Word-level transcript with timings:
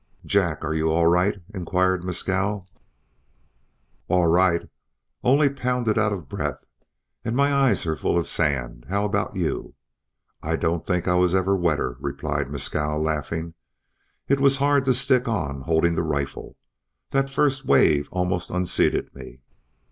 "Jack, 0.25 0.65
are 0.65 0.73
you 0.73 0.89
all 0.89 1.05
right?" 1.05 1.43
inquired 1.53 2.03
Mescal. 2.03 2.67
"All 4.07 4.25
right, 4.25 4.67
only 5.23 5.47
pounded 5.47 5.95
out 5.99 6.11
of 6.11 6.27
breath, 6.27 6.63
and 7.23 7.35
my 7.35 7.53
eyes 7.53 7.85
are 7.85 7.95
full 7.95 8.17
of 8.17 8.27
sand. 8.27 8.87
How 8.89 9.05
about 9.05 9.35
you?" 9.35 9.75
"I 10.41 10.55
don't 10.55 10.83
think 10.87 11.07
I 11.07 11.11
ever 11.11 11.19
was 11.19 11.35
any 11.35 11.53
wetter," 11.55 11.97
replied 11.99 12.49
Mescal, 12.49 12.97
laughing. 12.99 13.53
"It 14.27 14.39
was 14.39 14.57
hard 14.57 14.85
to 14.85 14.95
stick 14.95 15.27
on 15.27 15.61
holding 15.61 15.93
the 15.93 16.01
rifle. 16.01 16.57
That 17.11 17.29
first 17.29 17.65
wave 17.65 18.09
almost 18.11 18.49
unseated 18.49 19.13
me. 19.13 19.41